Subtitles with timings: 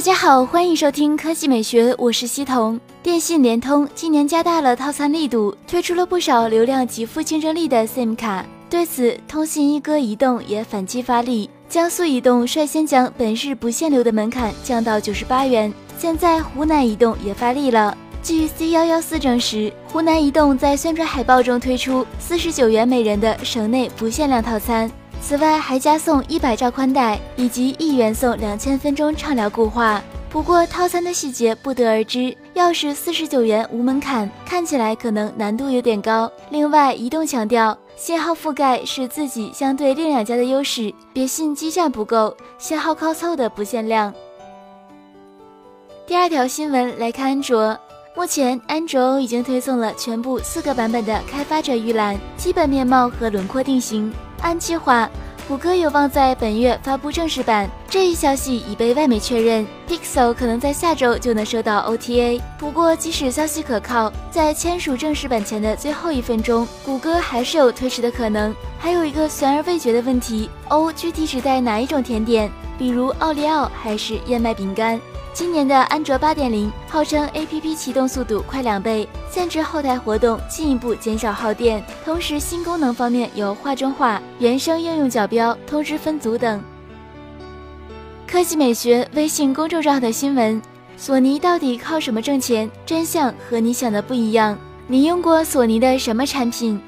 [0.00, 2.80] 大家好，欢迎收听科技美学，我是西彤。
[3.02, 8.42] 电信、联通今年加大了套餐力度，推出了不少流量极富竞争力的 SIM 卡。
[8.70, 15.70] 对此，通信一哥移动也反击发力，江苏移动率先将本市不限流的门槛降到九十八元。
[15.98, 17.94] 现在湖南移动也发力了。
[18.22, 24.90] 据 C 幺幺四证实，湖南移动在宣传海报中推出四十九元每人的省内不限量套餐，
[25.20, 30.02] 此外还加送一百兆宽带以及一元送两千分钟畅聊固话。
[30.28, 36.30] 不过套餐的细节不得而知，要是四十九元无门槛，看起来可能难度有点高。
[36.50, 44.14] 另外，移动强调信号覆盖是自己相对另两家的优势，别信基站不够，信号靠凑的不限量。
[46.06, 47.76] 第二条新闻来看安卓，
[48.16, 55.08] 目前安卓已经推送了全部四个版本的开发者预览，基本面貌和轮廓定型，按计划。
[55.50, 59.66] 谷歌有望在本月发布正式版，这一消息已被外媒确认。
[59.88, 62.40] Pixel 可能在下周就能收到 OTA。
[62.56, 68.54] 不过，即使消息可靠，在签署正式版前的最后一分钟，谷歌还是有推迟的可能。
[68.78, 72.48] 还有一个悬而未决的问题：O 具体指代哪一种甜点？
[72.78, 75.00] 比如奥利奥还是燕麦饼干？
[75.32, 81.84] 今年的安卓八点零号称 APP 启动速度快两倍，限制后台活动，进一步减少耗电。
[82.04, 86.62] 同时，新功能方面有画中画、原生应用角标、通知分组等。
[88.30, 90.62] 科技美学微信公众号的新闻：
[90.96, 92.70] 索尼到底靠什么挣钱？
[92.86, 94.56] 真相和你想的不一样。
[94.86, 96.80] 你用过索尼的什么产品？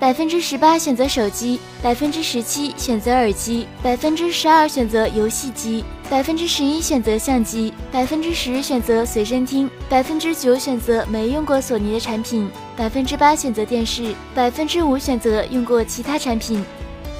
[0.00, 16.64] 百分之十八选择手机，百分之十七选择耳机，百分之十二选择游戏机，百分之十一选择相机，百分之十选择随身听，百分之九选择没用过索尼的产品，百分之八选择电视，百分之五选择用过其他产品。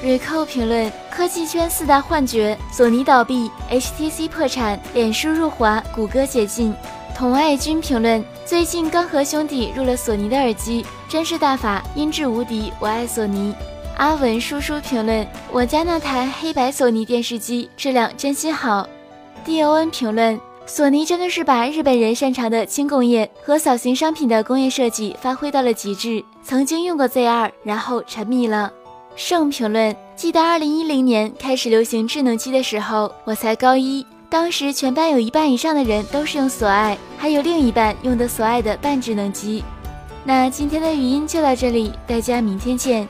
[0.04, 6.74] Rico 评论：科技圈四大幻觉，索尼倒闭，HTC 破产，脸书入华，谷歌解禁。
[7.14, 13.54] 童爱君评论：最近刚和兄弟入了索尼的耳机，真是大法，音质无敌，我爱索尼。
[13.96, 18.86] 阿文叔叔评论：我家那台黑白索尼电视机质量真心好。
[19.46, 26.22] D.O.N 评论：索尼真的是把日本人擅长的轻工业和小型商品的工业设计发挥到了极致。
[26.44, 28.70] 曾经用过 Z2，然后沉迷了。
[29.16, 34.04] 盛评论：记得二零一零年开始流行智能机的时候，我才高一。
[34.28, 39.64] 当时全班有一半以上的人都是用索爱，还有另一半用的索爱的半智能机。
[40.22, 43.08] 那今天的语音就到这里，大家明天见。